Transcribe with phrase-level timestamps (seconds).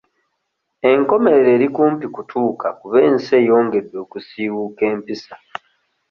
[0.91, 5.35] Enkomerero eri kumpi kutuuka kuba ensi eyongedde okusiiwuuka empisa.